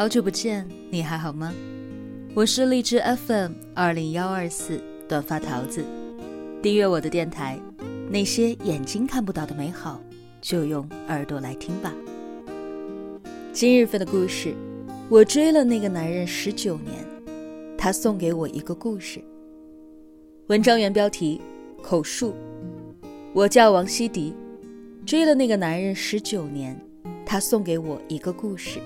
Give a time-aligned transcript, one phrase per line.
[0.00, 1.52] 好久不见，你还好吗？
[2.34, 5.84] 我是荔枝 FM 二零幺二四短发桃子，
[6.62, 7.60] 订阅我的电台，
[8.08, 10.00] 那些眼睛看不到的美好，
[10.40, 11.94] 就用耳朵来听吧。
[13.52, 14.54] 今日份的故事，
[15.10, 17.04] 我追了那个男人十九年，
[17.76, 19.22] 他送给我一个故事。
[20.46, 21.42] 文章原标题：
[21.82, 22.34] 口述。
[23.34, 24.32] 我叫王希迪，
[25.04, 26.74] 追了那个男人十九年，
[27.26, 28.80] 他送给我一个故事。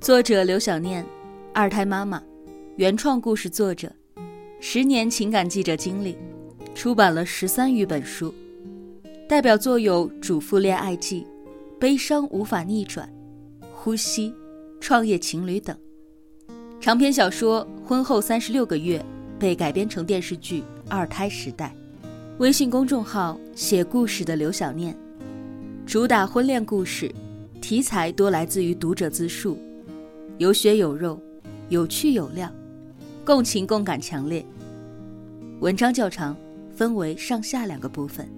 [0.00, 1.04] 作者刘小念，
[1.54, 2.22] 二胎妈妈，
[2.76, 3.90] 原创故事作者，
[4.60, 6.16] 十年情感记者经历，
[6.74, 8.32] 出版了十三余本书，
[9.28, 11.22] 代表作有《主妇恋爱记》
[11.78, 13.10] 《悲伤无法逆转》
[13.74, 14.28] 《呼吸》
[14.80, 15.76] 《创业情侣》等。
[16.78, 18.98] 长篇小说《婚后三十六个月》
[19.40, 21.74] 被改编成电视剧《二胎时代》。
[22.38, 24.96] 微信公众号写故事的刘小念，
[25.86, 27.10] 主打婚恋故事，
[27.62, 29.58] 题材多来自于读者自述。
[30.38, 31.18] 有血有肉，
[31.70, 32.52] 有趣有料，
[33.24, 34.44] 共情共感强烈。
[35.60, 36.36] 文章较长，
[36.74, 38.28] 分为上下两个部分。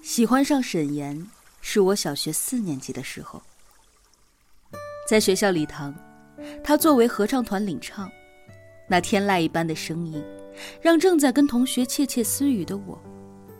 [0.00, 1.26] 喜欢上沈岩，
[1.60, 3.42] 是我小学四年级的时候，
[5.08, 5.92] 在学校礼堂，
[6.62, 8.08] 他作为合唱团领唱。
[8.92, 10.22] 那天籁一般的声音，
[10.82, 13.00] 让正在跟同学窃窃私语的我，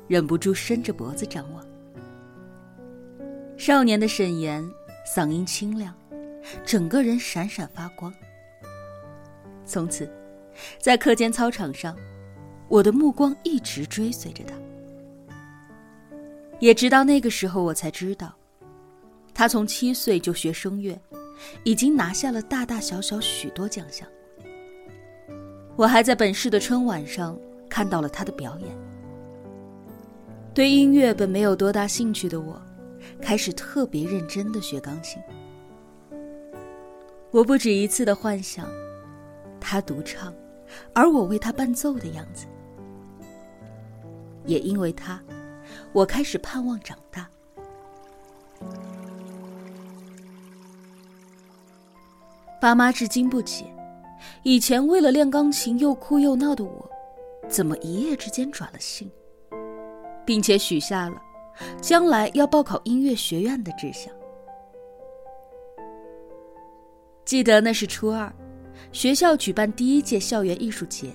[0.07, 1.67] 忍不住伸着脖子张望。
[3.57, 4.63] 少年的沈岩，
[5.07, 5.95] 嗓音清亮，
[6.67, 8.13] 整个人闪闪发光。
[9.65, 10.07] 从此，
[10.79, 11.97] 在课间操场上，
[12.69, 14.55] 我的目光一直追随着他。
[16.61, 18.35] 也直到那个时候，我才知道，
[19.33, 21.01] 他从七岁就学声乐，
[21.65, 24.07] 已经拿下了大大小小许多奖项。
[25.77, 27.39] 我还在本市的春晚上
[27.69, 28.69] 看到了他的表演。
[30.55, 32.61] 对音乐本没有多大兴趣的我，
[33.21, 35.21] 开始特别认真的学钢琴。
[37.31, 38.69] 我不止一次的幻想，
[39.59, 40.33] 他独唱，
[40.93, 42.47] 而我为他伴奏的样子。
[44.45, 45.19] 也因为他，
[45.95, 47.27] 我开始盼望长大。
[52.61, 53.65] 爸妈至今不解。
[54.43, 56.91] 以前为了练钢琴又哭又闹的我，
[57.49, 59.11] 怎么一夜之间转了性，
[60.25, 61.21] 并且许下了
[61.81, 64.13] 将来要报考音乐学院的志向？
[67.25, 68.33] 记得那是初二，
[68.91, 71.11] 学校举办第一届校园艺术节，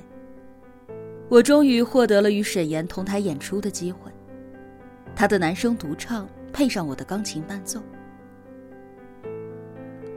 [1.29, 4.12] 我终于获得了与沈岩同台演出的机会。
[5.16, 7.81] 他的男声独唱配上我的钢琴伴奏，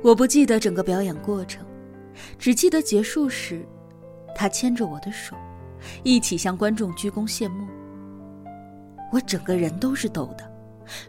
[0.02, 1.66] 我不记得整个表演过程。
[2.38, 3.66] 只记得结束时，
[4.34, 5.36] 他牵着我的手，
[6.02, 7.66] 一起向观众鞠躬谢幕。
[9.12, 10.52] 我整个人都是抖的，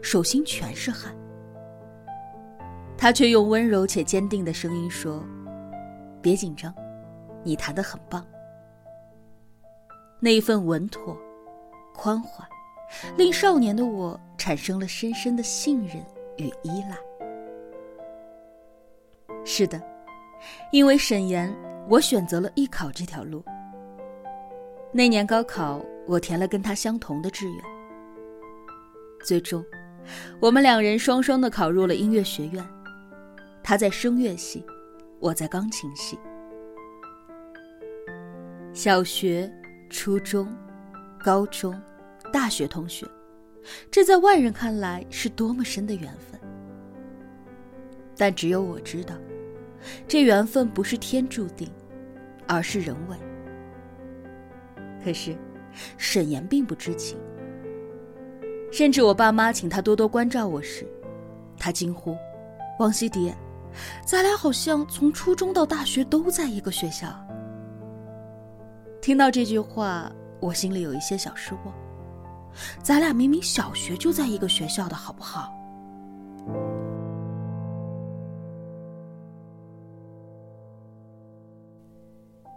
[0.02, 1.14] 手心全是汗。
[2.96, 5.22] 他却用温柔且坚定的声音说
[6.22, 6.72] ：“别紧张，
[7.42, 8.24] 你弹得很棒。”
[10.20, 11.16] 那一份稳妥、
[11.94, 12.48] 宽缓，
[13.16, 15.96] 令少年的我产生了深深的信任
[16.36, 16.96] 与依赖。
[19.44, 19.91] 是的。
[20.70, 21.54] 因为沈岩，
[21.88, 23.44] 我选择了艺考这条路。
[24.92, 27.64] 那年高考，我填了跟他相同的志愿。
[29.24, 29.64] 最终，
[30.40, 32.64] 我们两人双双的考入了音乐学院。
[33.62, 34.64] 他在声乐系，
[35.20, 36.18] 我在钢琴系。
[38.72, 39.50] 小学、
[39.88, 40.52] 初中、
[41.24, 41.80] 高中、
[42.32, 43.06] 大学同学，
[43.90, 46.40] 这在外人看来是多么深的缘分。
[48.16, 49.14] 但只有我知道。
[50.06, 51.70] 这缘分不是天注定，
[52.46, 53.16] 而是人为。
[55.04, 55.36] 可是，
[55.98, 57.18] 沈岩并不知情。
[58.70, 60.86] 甚至我爸妈请他多多关照我时，
[61.58, 62.16] 他惊呼
[62.78, 63.32] ：“王希迪，
[64.06, 67.08] 咱俩好像从初中到大学都在一个学校。”
[69.02, 71.74] 听到这句话，我心里有一些小失望。
[72.82, 75.52] 咱俩明明小学就在一个学校的，好不好？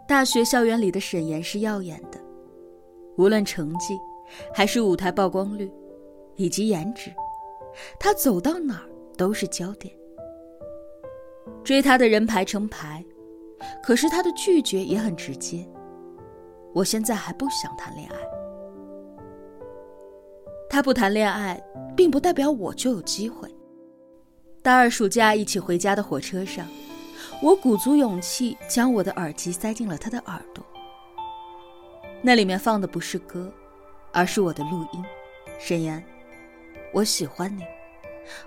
[0.08, 2.18] 大学校园里的沈岩是耀眼的，
[3.16, 3.98] 无论成绩，
[4.54, 5.68] 还是舞台曝光率，
[6.36, 7.12] 以及颜值，
[7.98, 9.92] 他走到哪儿都是焦点。
[11.64, 13.04] 追他的人排成排，
[13.82, 15.66] 可是他的拒绝也很直接。
[16.72, 18.16] 我现在还不想谈恋爱。
[20.70, 21.60] 他不谈恋爱，
[21.96, 23.48] 并不代表我就有机会。
[24.62, 26.64] 大二暑假一起回家的火车上。
[27.42, 30.64] 我鼓足勇气，将我的耳机塞进了他的耳朵。
[32.22, 33.52] 那里面放的不是歌，
[34.10, 35.04] 而是我的录音。
[35.58, 36.02] 沈岩，
[36.92, 37.62] 我喜欢你，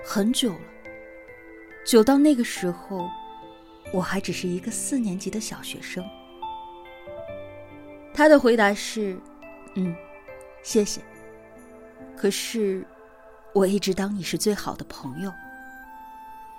[0.03, 0.59] 很久了，
[1.86, 3.07] 久到那个时候，
[3.94, 6.03] 我还只是一个四年级的小学生。
[8.13, 9.18] 他的回答是
[9.75, 9.95] ：“嗯，
[10.63, 11.00] 谢谢。
[12.18, 12.85] 可是，
[13.53, 15.31] 我一直当你是最好的朋友。”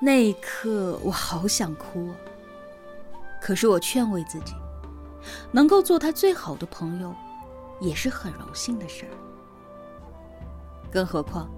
[0.00, 2.08] 那一刻，我好想哭。
[3.40, 4.54] 可是我劝慰自己，
[5.52, 7.14] 能够做他最好的朋友，
[7.80, 9.12] 也是很荣幸的事儿。
[10.90, 11.50] 更何况，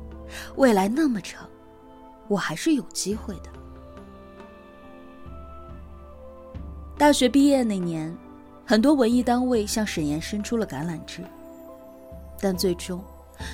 [0.57, 1.49] 未来那么长，
[2.29, 3.51] 我还是有机会的。
[6.99, 8.15] 大学毕业那年。
[8.65, 11.21] 很多文艺单位向沈岩伸出了橄榄枝，
[12.41, 13.05] 但最终，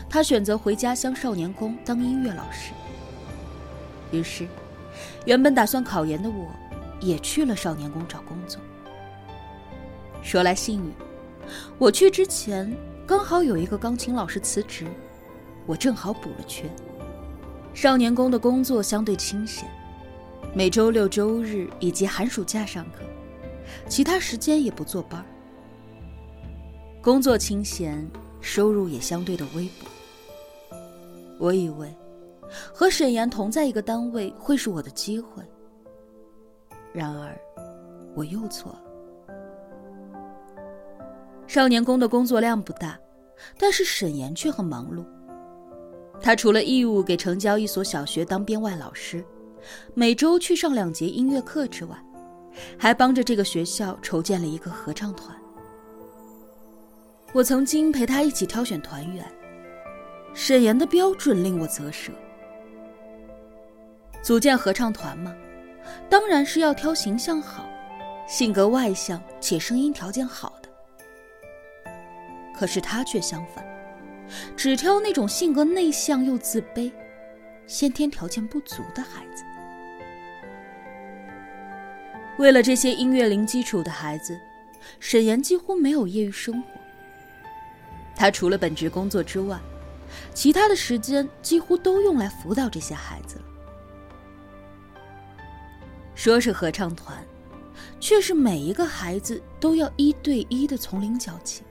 [0.08, 2.72] 他选择回家乡少年宫当音乐老师。
[4.12, 4.46] 于是，
[5.24, 6.46] 原本打算考研的我，
[7.00, 8.60] 也去了少年宫找工作。
[10.22, 10.92] 说来幸运，
[11.78, 12.70] 我去之前
[13.06, 14.86] 刚好有一个钢琴老师辞职，
[15.66, 16.68] 我正好补了缺。
[17.72, 19.68] 少年宫的工作相对清闲，
[20.54, 23.02] 每周六周日以及寒暑假上课。
[23.86, 25.24] 其他时间也不坐班
[27.00, 28.06] 工作清闲，
[28.40, 29.86] 收入也相对的微薄。
[31.38, 31.94] 我以为
[32.72, 35.42] 和沈岩同在一个单位会是我的机会，
[36.92, 37.38] 然而
[38.14, 38.82] 我又错了。
[41.46, 42.98] 少年宫的工作量不大，
[43.58, 45.04] 但是沈岩却很忙碌。
[46.20, 49.24] 他除了义务给城郊一所小学当编外老师，
[49.94, 51.96] 每周去上两节音乐课之外，
[52.76, 55.34] 还帮着这个学校筹建了一个合唱团。
[57.32, 59.24] 我曾经陪他一起挑选团员，
[60.34, 62.12] 沈岩的标准令我啧舌。
[64.22, 65.34] 组建合唱团嘛，
[66.08, 67.68] 当然是要挑形象好、
[68.26, 70.68] 性格外向且声音条件好的。
[72.58, 73.64] 可是他却相反，
[74.56, 76.90] 只挑那种性格内向又自卑、
[77.66, 79.44] 先天条件不足的孩子。
[82.38, 84.38] 为了这些音乐零基础的孩子，
[85.00, 86.68] 沈岩几乎没有业余生活。
[88.14, 89.58] 他除了本职工作之外，
[90.34, 93.44] 其他的时间几乎都用来辅导这些孩子了。
[96.18, 97.16] 说是合唱团，
[98.00, 101.62] 却是每一个孩子都要一对一的从零教起。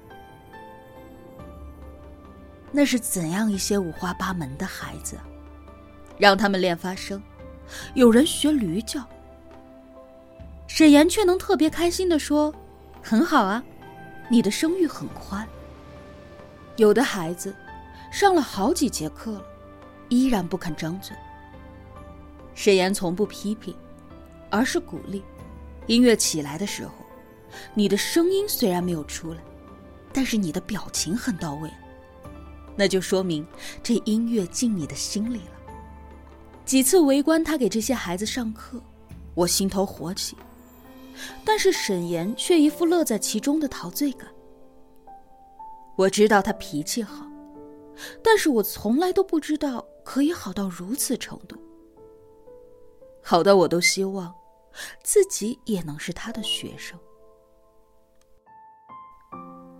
[2.72, 5.28] 那是怎样一些五花八门的孩子啊！
[6.18, 7.22] 让他们练发声，
[7.94, 9.06] 有人学驴叫。
[10.66, 12.56] 沈岩却能特别开心的说
[13.04, 13.62] ：“很好啊，
[14.30, 15.46] 你的声域很宽。”
[16.78, 17.54] 有的孩子
[18.10, 19.44] 上了好几节课了，
[20.08, 21.14] 依然不肯张嘴。
[22.56, 23.76] 沈岩从不批评，
[24.57, 25.24] 而是鼓励。
[25.86, 26.92] 音乐起来的时候，
[27.75, 29.39] 你的声音虽然没有出来，
[30.12, 31.69] 但是你的表情很到位，
[32.75, 33.45] 那就说明
[33.83, 35.51] 这音乐进你的心里了。
[36.65, 38.81] 几次围观他给这些孩子上课，
[39.36, 40.36] 我心头火起。
[41.45, 44.27] 但是沈岩却一副乐在其中的陶醉感。
[45.95, 47.25] 我知道他脾气好，
[48.24, 51.56] 但是我从来都不知道可以好到如此程度，
[53.24, 54.31] 好到我都希望
[55.04, 56.98] 自己也能是他的学生。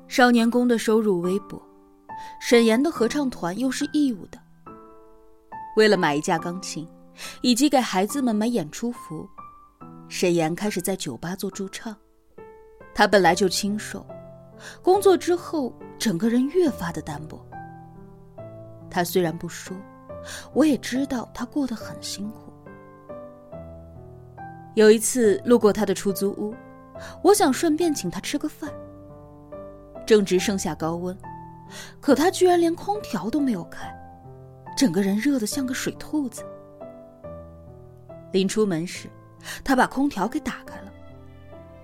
[0.08, 1.62] 少年宫的收入微薄，
[2.40, 4.40] 沈岩的合唱团又是义务的。
[5.76, 6.88] 为了买一架钢琴，
[7.42, 9.28] 以及给孩子们买演出服。
[10.10, 11.96] 沈岩开始在酒吧做驻唱，
[12.96, 14.06] 他本来就清瘦，
[14.82, 17.46] 工作之后整个人越发的单薄。
[18.90, 19.76] 他虽然不说，
[20.54, 22.47] 我也知道他过得很辛苦。
[24.78, 26.54] 有一次路过他的出租屋，
[27.24, 28.72] 我想顺便请他吃个饭。
[30.06, 31.18] 正值盛夏高温，
[32.00, 33.92] 可他居然连空调都没有开，
[34.78, 36.44] 整个人热得像个水兔子。
[38.32, 39.10] 临出门时。
[39.64, 40.92] 他把空调给打开了，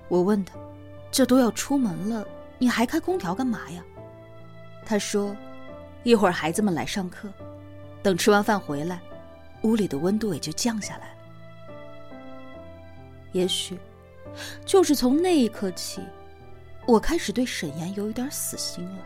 [0.10, 0.56] 我问他
[1.10, 2.26] ：“这都要出门了，
[2.58, 3.82] 你还开空调干嘛呀？”
[4.86, 5.36] 他说
[6.04, 7.30] ：“一会儿孩子们来上课，
[8.02, 9.00] 等吃完饭回来，
[9.62, 11.13] 屋里的温度也就降下来。”
[13.34, 13.78] 也许，
[14.66, 16.02] 就是从那一刻起，
[16.88, 19.06] 我开始对沈岩有一点死心了。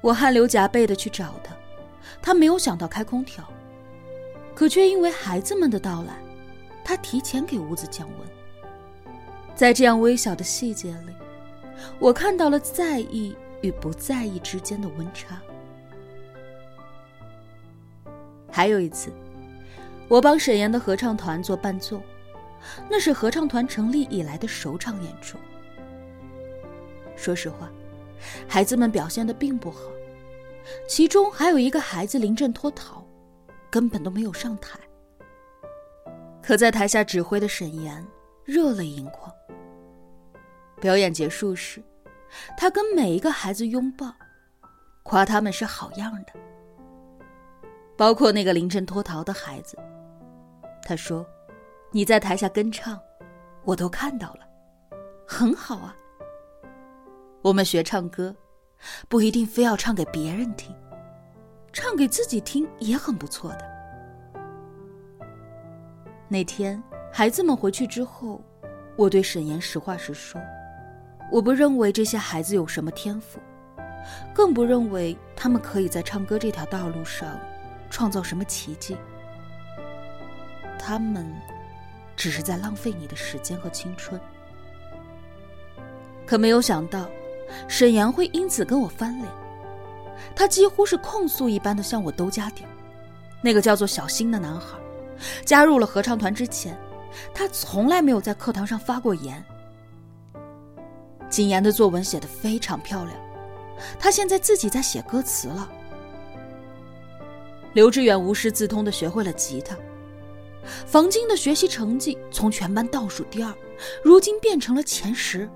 [0.00, 1.52] 我汗流浃背的去找他，
[2.22, 3.44] 他没有想到开空调，
[4.54, 6.14] 可却因为孩子们的到来。
[6.84, 9.14] 他提前给屋子降温，
[9.54, 11.12] 在这样微小的细节里，
[11.98, 15.38] 我看到了在意与不在意之间的温差。
[18.50, 19.12] 还有一次，
[20.08, 22.00] 我帮沈岩的合唱团做伴奏，
[22.88, 25.38] 那是合唱团成立以来的首场演出。
[27.16, 27.70] 说实话，
[28.46, 29.90] 孩子们表现的并不好，
[30.88, 33.04] 其中还有一个孩子临阵脱逃，
[33.70, 34.78] 根本都没有上台。
[36.42, 38.06] 可在台下指挥的沈岩
[38.44, 39.32] 热泪盈眶。
[40.80, 41.82] 表演结束时，
[42.56, 44.14] 他跟每一个孩子拥抱，
[45.02, 46.32] 夸他们是好样的，
[47.96, 49.76] 包括那个临阵脱逃的孩子。
[50.84, 51.26] 他说
[51.90, 53.00] ：“你在台下跟唱，
[53.64, 54.40] 我都看到了，
[55.26, 55.96] 很好啊。
[57.40, 58.34] 我们学唱歌，
[59.08, 60.74] 不一定非要唱给别人听，
[61.72, 63.64] 唱给自己听也很不错的。”
[66.28, 68.42] 那天孩子们回去之后，
[68.96, 70.38] 我对沈岩实话实说。
[71.30, 73.38] 我不认为这些孩子有什么天赋，
[74.34, 77.38] 更不认为他们可以在唱歌这条道路上
[77.88, 78.94] 创造什么奇迹。
[80.78, 81.26] 他们
[82.18, 84.20] 只是在浪费你的时间和青春。
[86.26, 87.08] 可没有想到，
[87.68, 89.28] 沈阳会因此跟我翻脸。
[90.34, 92.64] 他几乎是控诉一般的向我兜家底。
[93.40, 94.76] 那个叫做小新的男孩，
[95.44, 96.76] 加入了合唱团之前，
[97.32, 99.42] 他从来没有在课堂上发过言。
[101.30, 103.16] 景言的作文写得非常漂亮，
[103.96, 105.70] 他现在自己在写歌词了。
[107.74, 109.76] 刘志远无师自通的学会了吉他，
[110.86, 113.52] 房金的学习成绩从全班倒数第二，
[114.02, 115.48] 如今变成了前十。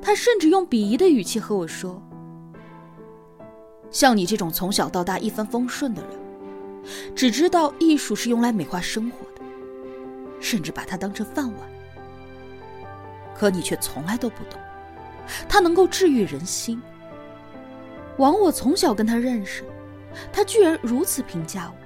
[0.00, 2.00] 他甚至用鄙夷的语气和我说
[3.90, 6.10] ：“像你这种从小到大一帆风顺的人，
[7.14, 9.42] 只知道艺术是用来美化生活的，
[10.40, 11.56] 甚至把它当成饭碗。”
[13.34, 14.60] 可你却从来都不懂，
[15.48, 16.80] 它能够治愈人心。
[18.18, 19.62] 枉我从小跟他认识，
[20.32, 21.85] 他居然如此评价我。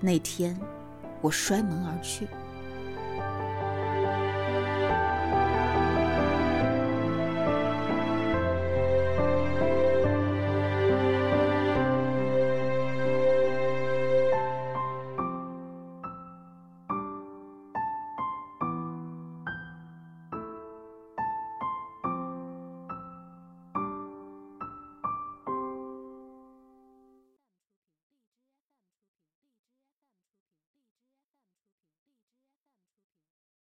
[0.00, 0.58] 那天，
[1.20, 2.26] 我摔门而去。